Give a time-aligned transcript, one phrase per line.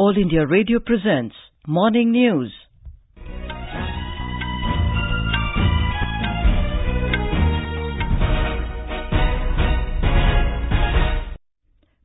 [0.00, 1.34] All India Radio presents
[1.66, 2.50] Morning News.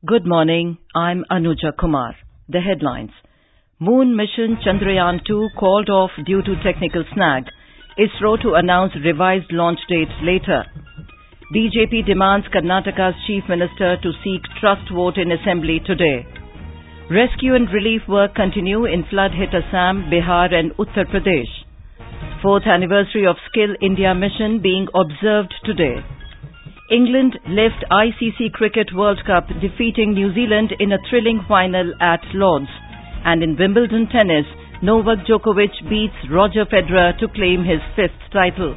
[0.04, 0.76] Good morning.
[0.94, 2.14] I'm Anuja Kumar.
[2.50, 3.12] The headlines.
[3.78, 7.44] Moon mission Chandrayaan-2 called off due to technical snag.
[7.98, 10.64] ISRO to announce revised launch date later.
[11.54, 16.26] BJP demands Karnataka's chief minister to seek trust vote in assembly today.
[17.08, 21.46] Rescue and relief work continue in flood-hit Assam, Bihar and Uttar Pradesh.
[22.42, 26.02] Fourth anniversary of Skill India mission being observed today.
[26.90, 32.74] England left ICC Cricket World Cup defeating New Zealand in a thrilling final at Lord's.
[33.24, 34.46] And in Wimbledon tennis,
[34.82, 38.74] Novak Djokovic beats Roger Federer to claim his fifth title.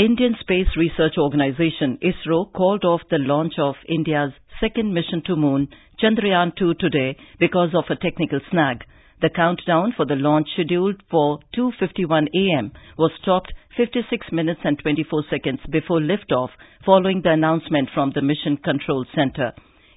[0.00, 5.68] Indian Space Research Organisation ISRO called off the launch of India's second mission to moon
[6.02, 8.78] Chandrayaan-2 today because of a technical snag.
[9.20, 12.72] The countdown for the launch scheduled for 2:51 a.m.
[12.96, 16.48] was stopped 56 minutes and 24 seconds before liftoff
[16.86, 19.52] following the announcement from the Mission Control Center.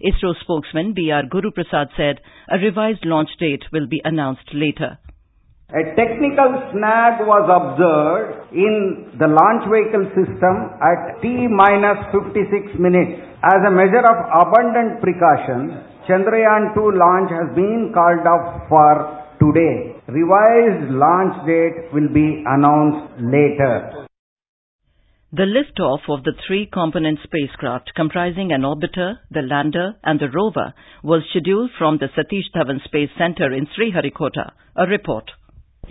[0.05, 1.23] ISRO spokesman B.R.
[1.31, 2.19] Guru Prasad said
[2.51, 4.97] a revised launch date will be announced later.
[5.73, 13.17] A technical snag was observed in the launch vehicle system at T minus 56 minutes.
[13.41, 18.93] As a measure of abundant precaution, Chandrayaan 2 launch has been called off for
[19.41, 19.97] today.
[20.13, 24.05] Revised launch date will be announced later.
[25.33, 30.75] The liftoff of the three component spacecraft comprising an orbiter, the lander and the rover
[31.01, 34.51] was scheduled from the Satish Dhawan Space Center in Sriharikota.
[34.75, 35.31] A report.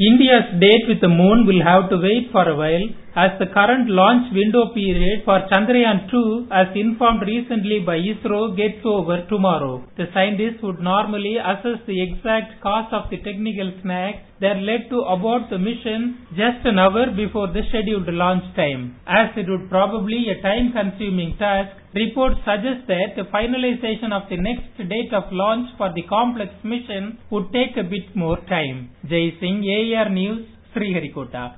[0.01, 3.91] India's date with the moon will have to wait for a while as the current
[3.91, 9.85] launch window period for Chandrayaan-2 as informed recently by ISRO gets over tomorrow.
[9.99, 14.99] The scientists would normally assess the exact cause of the technical snag that led to
[15.07, 18.99] abort the mission just an hour before the scheduled launch time.
[19.07, 24.43] As it would probably a time consuming task, reports suggest that the finalization of the
[24.43, 28.91] next date of launch for the complex mission would take a bit more time.
[29.07, 31.57] Jai Singh, AIR News, Sriharikota.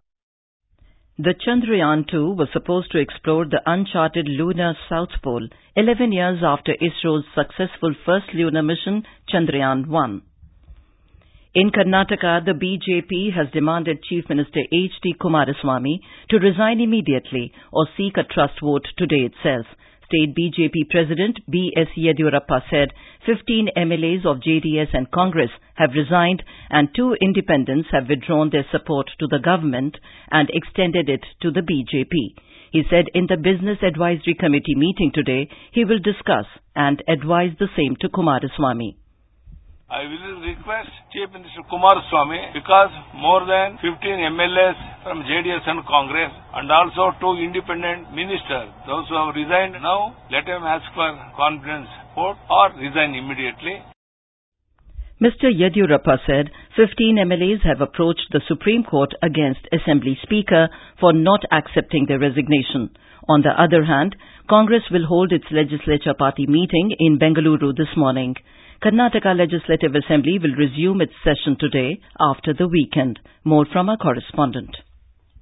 [1.17, 7.25] The Chandrayaan-2 was supposed to explore the uncharted lunar South Pole 11 years after ISRO's
[7.35, 10.23] successful first lunar mission, Chandrayaan-1.
[11.57, 15.15] In Karnataka, the BJP has demanded Chief Minister H.D.
[15.21, 16.01] Kumaraswamy
[16.31, 19.65] to resign immediately or seek a trust vote today itself.
[20.07, 21.87] State BJP President B.S.
[21.97, 22.89] Yediyurappa said
[23.25, 29.07] 15 MLAs of JDS and Congress have resigned and two independents have withdrawn their support
[29.21, 29.97] to the government
[30.33, 32.35] and extended it to the BJP.
[32.73, 37.69] He said in the Business Advisory Committee meeting today, he will discuss and advise the
[37.77, 38.97] same to Kumaraswamy.
[39.95, 43.95] I will request Chief Minister Kumar Swamy because more than 15
[44.35, 44.75] MLAs
[45.07, 50.51] from JDS and Congress and also two independent ministers, those who have resigned now, let
[50.51, 51.87] them ask for confidence
[52.19, 53.87] vote or resign immediately.
[55.23, 55.47] Mr.
[55.47, 62.07] Yediyurappa said 15 MLAs have approached the Supreme Court against Assembly Speaker for not accepting
[62.11, 62.91] their resignation.
[63.29, 64.17] On the other hand,
[64.51, 68.35] Congress will hold its legislature party meeting in Bengaluru this morning.
[68.83, 73.19] Karnataka Legislative Assembly will resume its session today after the weekend.
[73.45, 74.77] More from our correspondent.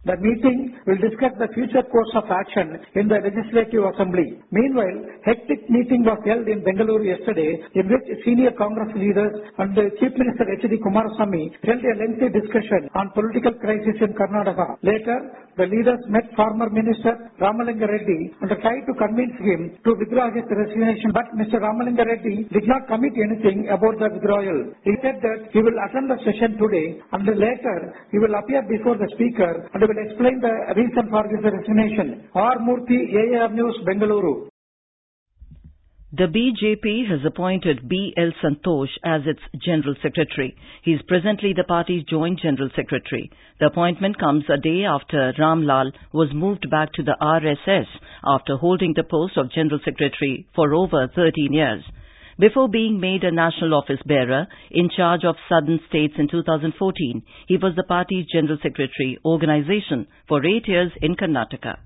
[0.02, 4.34] The meeting will discuss the future course of action in the Legislative Assembly.
[4.50, 9.30] Meanwhile, hectic meeting was held in Bengaluru yesterday in which senior Congress leaders
[9.62, 10.82] and Chief Minister H.D.
[10.82, 14.74] Kumaraswamy held a lengthy discussion on political crisis in Karnataka.
[14.82, 15.22] Later,
[15.54, 20.50] the leaders met former Minister Ramalinga Reddy and tried to convince him to withdraw his
[20.50, 21.62] resignation, but Mr.
[21.62, 24.74] Ramalinga Reddy did not commit anything about the withdrawal.
[24.82, 28.98] He said that he will attend the session today and later he will appear before
[28.98, 32.28] the Speaker and will explain the reason for this resignation.
[32.34, 32.58] R.
[32.58, 34.48] Murthy, AIR News, Bengaluru.
[36.14, 38.32] The BJP has appointed B.L.
[38.42, 40.54] Santosh as its General Secretary.
[40.84, 43.30] He is presently the party's Joint General Secretary.
[43.60, 47.86] The appointment comes a day after Ram Lal was moved back to the RSS
[48.24, 51.82] after holding the post of General Secretary for over 13 years.
[52.42, 57.56] Before being made a national office bearer in charge of southern states in 2014, he
[57.56, 61.76] was the party's General Secretary organization for eight years in Karnataka.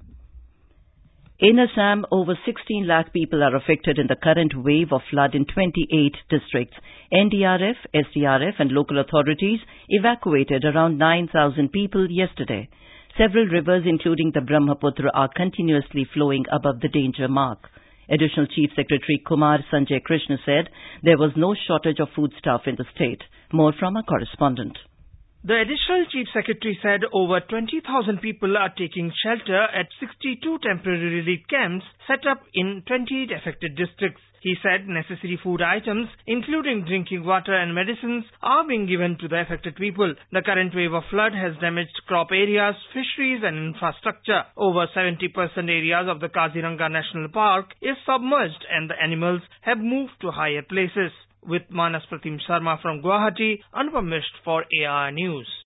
[1.41, 5.45] In Assam, over 16 lakh people are affected in the current wave of flood in
[5.45, 6.77] 28 districts.
[7.13, 9.61] NDRF, SDRF and local authorities
[9.91, 12.67] evacuated around 9,000 people yesterday.
[13.19, 17.59] Several rivers including the Brahmaputra are continuously flowing above the danger mark.
[18.09, 20.69] Additional Chief Secretary Kumar Sanjay Krishna said
[21.03, 23.23] there was no shortage of foodstuff in the state.
[23.53, 24.79] More from our correspondent.
[25.47, 31.47] The additional chief secretary said over 20,000 people are taking shelter at 62 temporary relief
[31.49, 34.23] camps set up in 28 affected districts.
[34.47, 39.41] He said necessary food items, including drinking water and medicines, are being given to the
[39.41, 40.15] affected people.
[40.31, 44.45] The current wave of flood has damaged crop areas, fisheries and infrastructure.
[44.57, 45.35] Over 70%
[45.69, 50.63] areas of the Kaziranga National Park is submerged and the animals have moved to higher
[50.63, 51.11] places.
[51.43, 55.66] With Manas Pratim Sharma from Guwahati, Anupam Mishra for AIR News.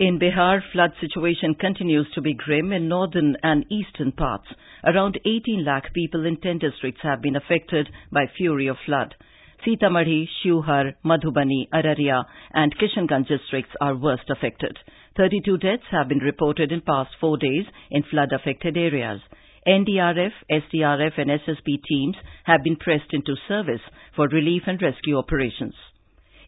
[0.00, 4.46] In Bihar, flood situation continues to be grim in northern and eastern parts.
[4.82, 9.14] Around 18 lakh people in 10 districts have been affected by fury of flood.
[9.62, 12.24] Sitamarhi, Sheohar, Madhubani, Araria
[12.54, 14.78] and Kishanganj districts are worst affected.
[15.18, 19.20] 32 deaths have been reported in past four days in flood-affected areas.
[19.68, 23.82] NDRF, SDRF and SSB teams have been pressed into service
[24.16, 25.74] for relief and rescue operations.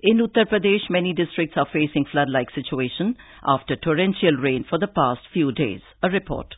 [0.04, 3.14] In Uttar Pradesh, many districts are facing flood-like situation
[3.46, 5.78] after torrential rain for the past few days.
[6.02, 6.56] A report.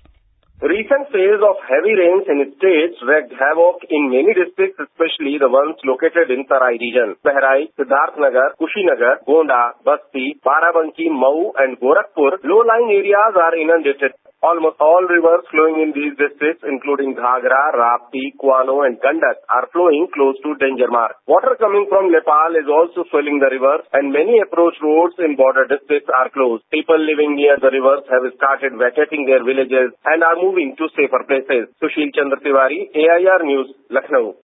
[0.64, 5.76] Recent phase of heavy rains in states wreaked havoc in many districts, especially the ones
[5.85, 7.20] located in Tarai region.
[7.20, 14.17] Bahraich, Siddharthnagar, Kushinagar, Gonda, Basti, Barabanki, Mau and Gorakhpur, low-lying areas are inundated.
[14.42, 20.06] Almost all rivers flowing in these districts, including Ghagra, Rapti, Kuano and Gandak, are flowing
[20.12, 21.16] close to danger mark.
[21.26, 25.64] Water coming from Nepal is also swelling the rivers and many approach roads in border
[25.64, 26.62] districts are closed.
[26.70, 31.25] People living near the rivers have started vacating their villages and are moving to safer
[31.25, 31.72] places.
[31.80, 34.44] Sushil Chandra Tiwari, AIR News, Lucknow.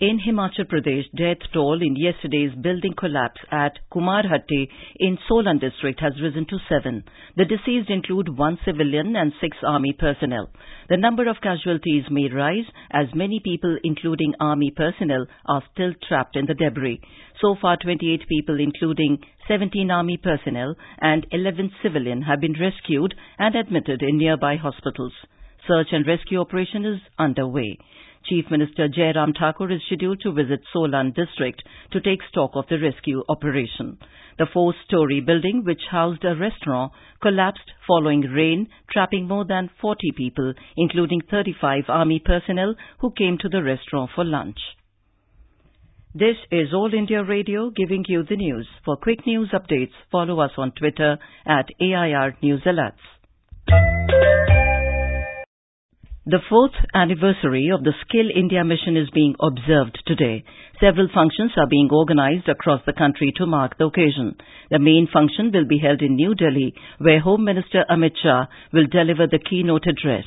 [0.00, 4.68] In Himachal Pradesh, death toll in yesterday's building collapse at Kumarhatti
[5.00, 7.02] in Solan district has risen to seven.
[7.36, 10.50] The deceased include one civilian and six army personnel.
[10.88, 16.36] The number of casualties may rise as many people, including army personnel, are still trapped
[16.36, 17.00] in the debris.
[17.40, 19.18] So far, 28 people, including
[19.48, 25.12] 17 army personnel and 11 civilian, have been rescued and admitted in nearby hospitals.
[25.66, 27.78] Search and rescue operation is underway.
[28.28, 32.78] Chief Minister Jairam Thakur is scheduled to visit Solan district to take stock of the
[32.78, 33.96] rescue operation.
[34.38, 36.92] The four-story building, which housed a restaurant,
[37.22, 43.48] collapsed following rain, trapping more than 40 people, including 35 army personnel who came to
[43.48, 44.58] the restaurant for lunch.
[46.14, 48.68] This is All India Radio giving you the news.
[48.84, 51.16] For quick news updates, follow us on Twitter
[51.46, 54.47] at AIR News Alerts.
[56.28, 60.44] The fourth anniversary of the Skill India mission is being observed today.
[60.78, 64.36] Several functions are being organized across the country to mark the occasion.
[64.70, 68.44] The main function will be held in New Delhi, where Home Minister Amit Shah
[68.74, 70.24] will deliver the keynote address.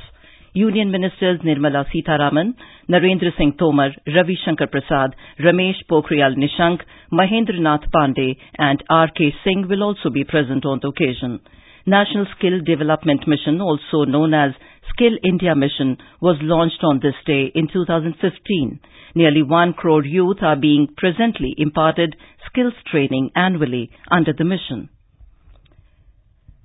[0.54, 2.56] Union Ministers Nirmala Sitharaman,
[2.90, 6.82] Narendra Singh Tomar, Ravi Shankar Prasad, Ramesh Pokhriyal Nishank,
[7.14, 9.36] Mahendra Nath Pandey and R.K.
[9.44, 11.42] Singh will also be present on the occasion.
[11.86, 14.52] National Skill Development Mission, also known as
[14.90, 18.80] Skill India Mission, was launched on this day in 2015.
[19.16, 24.90] Nearly one crore youth are being presently imparted skills training annually under the mission.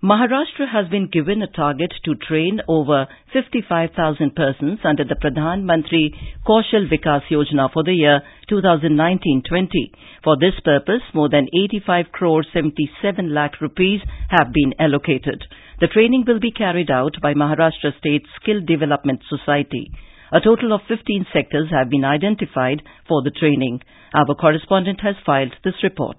[0.02, 6.12] Maharashtra has been given a target to train over 55,000 persons under the Pradhan Mantri
[6.46, 9.90] Kaushal Vikas Yojana for the year 2019-20.
[10.22, 15.42] For this purpose, more than 85 crore 77 lakh rupees have been allocated.
[15.78, 19.90] The training will be carried out by Maharashtra State Skill Development Society.
[20.32, 23.82] A total of 15 sectors have been identified for the training.
[24.14, 26.16] Our correspondent has filed this report.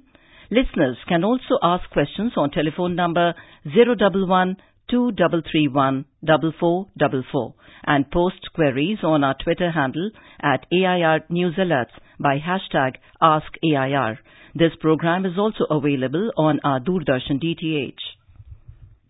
[0.52, 4.58] Listeners can also ask questions on telephone number 011
[4.90, 7.54] 2331 4444
[7.86, 10.10] and post queries on our Twitter handle
[10.42, 14.18] at AIR News Alerts by hashtag AskAIR.
[14.56, 18.02] This program is also available on our Doordarshan DTH.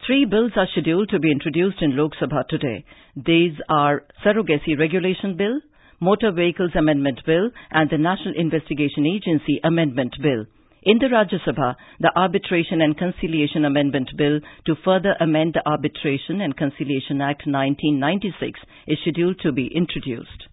[0.06, 2.84] Three bills are scheduled to be introduced in Lok Sabha today.
[3.16, 5.62] These are Surrogacy Regulation Bill,
[6.02, 10.46] Motor Vehicles Amendment Bill and the National Investigation Agency Amendment Bill.
[10.82, 16.40] In the Rajya Sabha, the Arbitration and Conciliation Amendment Bill to further amend the Arbitration
[16.40, 20.48] and Conciliation Act 1996 is scheduled to be introduced.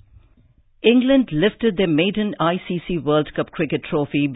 [0.83, 4.27] England lifted their maiden ICC World Cup cricket trophy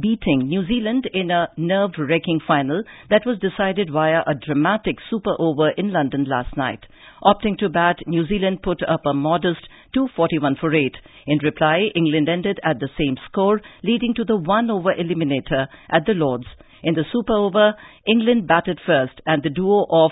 [0.00, 5.70] beating New Zealand in a nerve-wracking final that was decided via a dramatic super over
[5.70, 6.80] in London last night.
[7.22, 9.60] Opting to bat, New Zealand put up a modest
[9.94, 10.96] 241 for 8.
[11.28, 16.14] In reply, England ended at the same score, leading to the one-over eliminator at the
[16.14, 16.46] Lords.
[16.82, 17.74] In the super over,
[18.04, 20.10] England batted first and the duo of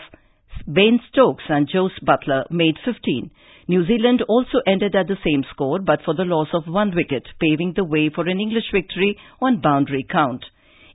[0.66, 3.30] Ben Stokes and Jos Buttler made 15.
[3.68, 7.26] New Zealand also ended at the same score but for the loss of one wicket,
[7.40, 10.44] paving the way for an English victory on boundary count.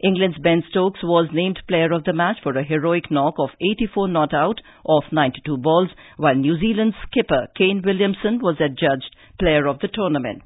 [0.04, 4.10] England's Ben Stokes was named player of the match for a heroic knock of 84
[4.10, 9.80] not out off 92 balls, while New Zealand's skipper Kane Williamson was adjudged player of
[9.80, 10.44] the tournament.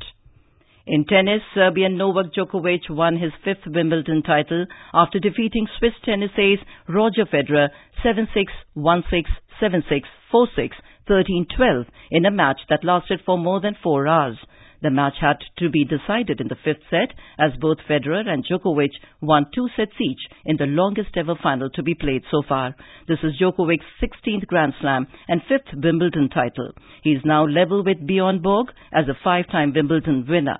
[0.94, 6.60] In tennis, Serbian Novak Djokovic won his fifth Wimbledon title after defeating Swiss tennis ace
[6.86, 7.70] Roger Federer
[8.04, 8.28] 7-6,
[8.76, 9.24] 1-6,
[9.62, 10.02] 7-6,
[10.34, 10.70] 4-6,
[11.10, 14.38] 13-12 in a match that lasted for more than four hours.
[14.82, 18.92] The match had to be decided in the fifth set as both Federer and Djokovic
[19.22, 22.76] won two sets each in the longest ever final to be played so far.
[23.08, 26.74] This is Djokovic's 16th Grand Slam and fifth Wimbledon title.
[27.02, 30.58] He is now level with Bjorn Borg as a five-time Wimbledon winner.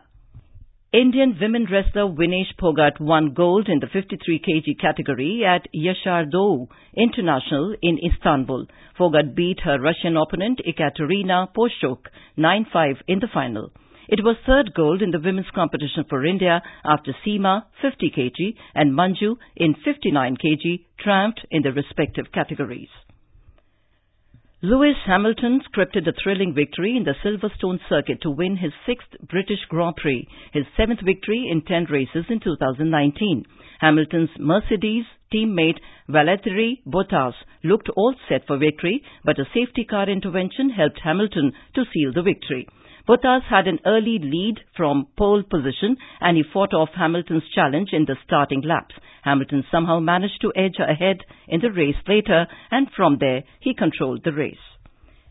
[0.94, 6.68] Indian women wrestler Vinesh Phogat won gold in the 53 kg category at Yasar Dogu
[6.94, 8.66] International in Istanbul.
[9.00, 12.08] Phogat beat her Russian opponent Ekaterina Polshchuk
[12.38, 13.72] 9-5 in the final.
[14.10, 18.92] It was third gold in the women's competition for India after Seema 50 kg and
[18.92, 22.90] Manju in 59 kg triumphed in the respective categories.
[24.64, 29.66] Lewis Hamilton scripted a thrilling victory in the Silverstone circuit to win his sixth British
[29.70, 33.44] Grand Prix, his seventh victory in 10 races in 2019.
[33.80, 40.70] Hamilton's Mercedes teammate Valtteri Bottas looked all set for victory, but a safety car intervention
[40.70, 42.68] helped Hamilton to seal the victory.
[43.12, 48.06] Bottas had an early lead from pole position and he fought off Hamilton's challenge in
[48.06, 48.96] the starting laps.
[49.24, 51.18] Hamilton somehow managed to edge ahead
[51.50, 54.64] in the race later and from there he controlled the race.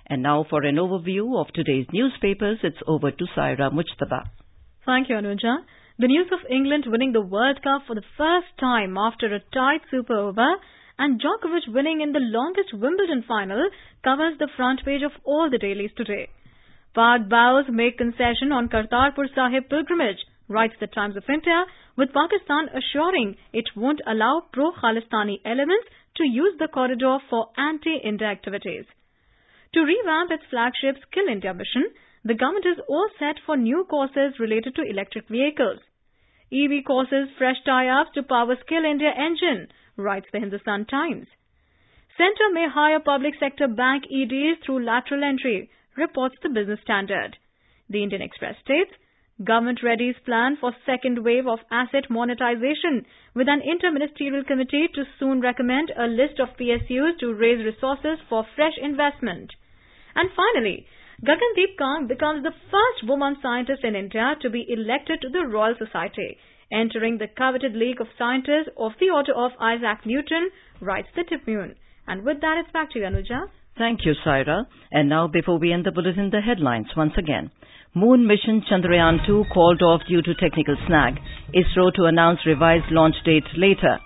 [0.07, 4.25] And now for an overview of today's newspapers, it's over to Saira Mujtaba.
[4.85, 5.65] Thank you, Anuja.
[5.99, 9.81] The news of England winning the World Cup for the first time after a tight
[9.91, 10.49] super over
[10.99, 13.71] and Djokovic winning in the longest Wimbledon final
[14.05, 16.29] covers the front page of all the dailies today.
[16.93, 21.65] Pak vows make concession on Kartarpur Sahib pilgrimage, writes the Times of India,
[21.97, 28.87] with Pakistan assuring it won't allow pro-Khalistani elements to use the corridor for anti-India activities.
[29.75, 31.91] To revamp its flagship Skill India mission,
[32.25, 35.79] the government is all set for new courses related to electric vehicles.
[36.53, 41.29] EV courses fresh tie-ups to power Skill India engine, writes the Hindustan Times.
[42.19, 45.71] Centre may hire public sector bank EDs through lateral entry,
[46.01, 47.37] reports the Business Standard.
[47.89, 48.91] The Indian Express states,
[49.43, 55.41] Government readies plan for second wave of asset monetization with an interministerial committee to soon
[55.41, 59.51] recommend a list of PSUs to raise resources for fresh investment.
[60.15, 60.87] And finally,
[61.25, 65.75] Gagandeep Kang becomes the first woman scientist in India to be elected to the Royal
[65.79, 66.37] Society,
[66.71, 71.77] entering the coveted League of Scientists of the Order of Isaac Newton, writes the Tribune.
[72.07, 73.49] And with that, it's back to you, Anuja.
[73.81, 74.67] Thank you, Saira.
[74.93, 77.51] And now, before we end the bulletin, the headlines once again.
[77.95, 81.15] Moon mission Chandrayaan 2 called off due to technical snag.
[81.55, 83.97] ISRO to announce revised launch date later.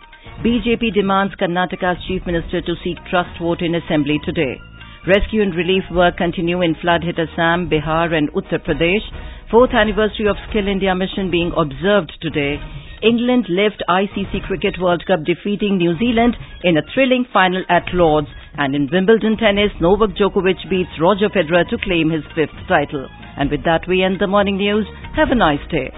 [0.47, 4.61] BJP demands Karnataka's chief minister to seek trust vote in assembly today.
[5.09, 9.03] Rescue and relief work continue in flood-hit Assam, Bihar and Uttar Pradesh.
[9.51, 12.63] Fourth anniversary of Skill India mission being observed today.
[13.03, 18.29] England lift ICC Cricket World Cup defeating New Zealand in a thrilling final at Lord's.
[18.57, 23.09] And in Wimbledon tennis, Novak Djokovic beats Roger Federer to claim his fifth title.
[23.37, 24.87] And with that we end the morning news.
[25.17, 25.91] Have a nice day.